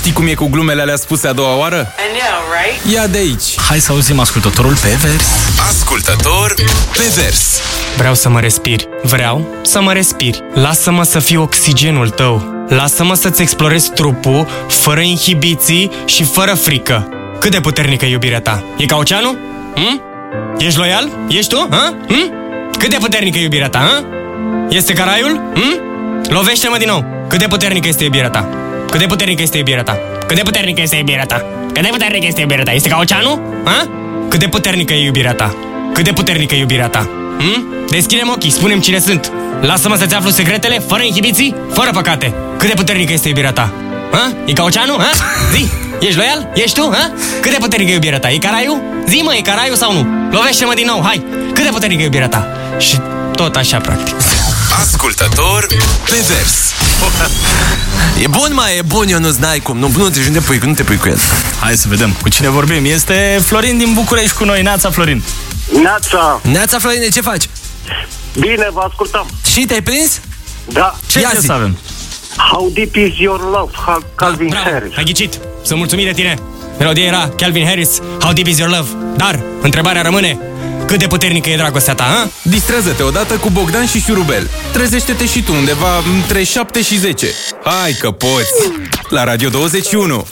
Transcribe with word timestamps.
Știi 0.00 0.12
cum 0.12 0.26
e 0.26 0.34
cu 0.34 0.46
glumele 0.46 0.80
alea 0.80 0.96
spuse 0.96 1.28
a 1.28 1.32
doua 1.32 1.56
oară? 1.56 1.94
I 1.98 2.18
know, 2.18 2.40
right? 2.62 2.94
Ia 2.94 3.06
de 3.06 3.18
aici! 3.18 3.58
Hai 3.68 3.78
să 3.78 3.92
auzim 3.92 4.18
ascultătorul 4.20 4.76
pe 4.76 4.88
vers. 5.02 5.24
Ascultător 5.68 6.54
pe 6.92 7.12
vers. 7.14 7.60
Vreau 7.96 8.14
să 8.14 8.28
mă 8.28 8.40
respiri. 8.40 8.88
Vreau 9.02 9.60
să 9.62 9.80
mă 9.80 9.92
respiri. 9.92 10.42
Lasă-mă 10.54 11.02
să 11.02 11.18
fiu 11.18 11.42
oxigenul 11.42 12.08
tău. 12.08 12.64
Lasă-mă 12.68 13.14
să-ți 13.14 13.42
explorez 13.42 13.84
trupul, 13.94 14.48
fără 14.68 15.00
inhibiții 15.00 15.90
și 16.04 16.24
fără 16.24 16.54
frică. 16.54 17.08
Cât 17.40 17.50
de 17.50 17.60
puternică 17.60 18.04
e 18.04 18.10
iubirea 18.10 18.40
ta? 18.40 18.64
E 18.76 18.86
ca 18.86 18.96
oceanul? 18.96 19.38
Hm? 19.74 20.02
Ești 20.58 20.78
loial? 20.78 21.08
Ești 21.28 21.54
tu? 21.54 21.68
Ha? 21.70 21.94
Hm? 22.08 22.32
Cât 22.78 22.90
de 22.90 22.96
puternică 23.00 23.38
e 23.38 23.42
iubirea 23.42 23.68
ta? 23.68 23.78
Ha? 23.78 24.04
Este 24.68 24.92
ca 24.92 25.04
raiul? 25.04 25.40
Hm? 25.54 25.80
Lovește-mă 26.32 26.76
din 26.76 26.88
nou. 26.88 27.04
Cât 27.28 27.38
de 27.38 27.46
puternică 27.46 27.88
este 27.88 28.04
iubirea 28.04 28.30
ta? 28.30 28.48
Cât 28.90 29.00
de 29.00 29.06
puternică 29.06 29.42
este 29.42 29.56
iubirea 29.56 29.82
ta? 29.82 29.98
Cât 30.26 30.36
de 30.36 30.42
puternică 30.42 30.80
este 30.80 30.96
iubirea 30.96 31.24
ta? 31.24 31.44
Cât 31.72 31.82
de 31.82 31.88
puternică 31.90 32.26
este 32.26 32.40
iubirea 32.40 32.64
ta? 32.64 32.72
Este 32.72 32.88
ca 32.88 32.98
oceanul? 32.98 33.42
Ha? 33.64 33.88
Cât 34.28 34.38
de 34.40 34.48
puternică 34.48 34.92
e 34.92 35.04
iubirea 35.04 35.34
ta? 35.34 35.54
Cât 35.92 36.04
de 36.04 36.12
puternică 36.12 36.54
e 36.54 36.58
iubirea 36.58 36.88
ta? 36.88 37.08
Hm? 37.38 37.66
Deschidem 37.90 38.28
ochii, 38.28 38.50
spunem 38.50 38.80
cine 38.80 38.98
sunt. 38.98 39.32
Lasă-mă 39.60 39.96
să-ți 39.96 40.14
aflu 40.14 40.30
secretele, 40.30 40.78
fără 40.88 41.02
inhibiții, 41.02 41.54
fără 41.72 41.90
păcate. 41.90 42.34
Cât 42.58 42.68
de 42.68 42.74
puternică 42.74 43.12
este 43.12 43.28
iubirea 43.28 43.52
ta? 43.52 43.72
Ha? 44.12 44.32
E 44.44 44.52
ca 44.52 44.62
oceanul? 44.62 45.00
Ha? 45.00 45.10
Zi! 45.52 45.68
Ești 46.00 46.16
loial? 46.16 46.50
Ești 46.54 46.80
tu? 46.80 46.90
Ha? 46.92 47.10
Cât 47.40 47.50
de 47.50 47.56
puternică 47.60 47.90
e 47.90 47.94
iubirea 47.94 48.18
ta? 48.18 48.30
E 48.30 48.38
ca 48.38 48.50
raiul? 48.50 48.82
Zi 49.08 49.20
mă, 49.24 49.34
e 49.34 49.40
ca 49.40 49.54
raiul 49.54 49.76
sau 49.76 49.92
nu? 49.92 50.06
Lovește-mă 50.30 50.72
din 50.74 50.86
nou, 50.86 51.02
hai! 51.04 51.24
Cât 51.54 51.64
de 51.64 51.70
puternică 51.70 52.00
e 52.00 52.04
iubirea 52.04 52.28
ta? 52.28 52.46
Și 52.78 52.98
tot 53.34 53.56
așa, 53.56 53.78
practic. 53.78 54.14
Ascultător 54.80 55.66
pe 56.10 56.24
vers. 56.28 56.72
E 58.22 58.26
bun, 58.26 58.50
mai 58.52 58.76
e 58.76 58.82
bun, 58.86 59.08
eu 59.08 59.18
nu 59.18 59.34
n-ai 59.38 59.58
cum. 59.58 59.78
Nu, 59.78 59.90
nu, 59.96 60.08
te, 60.08 60.18
nu 60.26 60.32
te 60.32 60.40
pui, 60.40 60.60
nu 60.64 60.74
te 60.74 60.82
pui 60.82 60.96
cu 60.96 61.08
el. 61.08 61.18
Hai 61.60 61.76
să 61.76 61.88
vedem 61.88 62.10
cu 62.22 62.28
cine 62.28 62.48
vorbim. 62.48 62.84
Este 62.84 63.40
Florin 63.44 63.78
din 63.78 63.92
București 63.94 64.36
cu 64.36 64.44
noi. 64.44 64.62
Neața, 64.62 64.90
Florin. 64.90 65.22
Neața, 65.82 66.40
Neața, 66.42 66.78
Florine, 66.78 67.08
ce 67.08 67.20
faci? 67.20 67.48
bine, 68.38 68.68
vă 68.72 68.80
ascultăm. 68.88 69.26
Și 69.52 69.60
te-ai 69.60 69.82
prins? 69.82 70.20
Da, 70.72 70.94
Ce 71.06 71.20
Ia 71.20 71.28
Ia 71.32 71.38
zi. 71.40 71.46
să 71.46 71.52
avem? 71.52 71.76
How 72.36 72.70
Deep 72.74 72.94
Is 72.94 73.18
Your 73.18 73.40
Love, 73.40 73.72
Ha- 73.86 74.02
Calvin 74.14 74.46
Bravo, 74.48 74.70
Harris. 74.70 74.96
ai 74.96 75.04
ghicit. 75.04 75.38
Sunt 75.62 75.78
mulțumit 75.78 76.04
de 76.06 76.12
tine. 76.12 76.38
Melodia 76.78 77.04
era 77.04 77.28
Calvin 77.36 77.66
Harris, 77.66 77.98
How 78.20 78.32
Deep 78.32 78.46
Is 78.46 78.58
Your 78.58 78.70
Love. 78.70 78.88
Dar, 79.16 79.40
întrebarea 79.60 80.02
rămâne, 80.02 80.38
cât 80.90 80.98
de 80.98 81.06
puternică 81.06 81.50
e 81.50 81.56
dragostea 81.56 81.94
ta, 81.94 82.02
ha? 82.02 82.30
Distrează-te 82.42 83.02
odată 83.02 83.34
cu 83.34 83.50
Bogdan 83.50 83.86
și 83.86 84.00
Șurubel. 84.00 84.50
Trezește-te 84.72 85.26
și 85.26 85.42
tu 85.42 85.52
undeva 85.52 85.98
între 86.16 86.42
7 86.42 86.82
și 86.82 86.98
10. 86.98 87.26
Hai 87.64 87.92
că 87.92 88.10
poți! 88.10 88.72
La 89.08 89.24
Radio 89.24 89.48
21! 89.48 90.26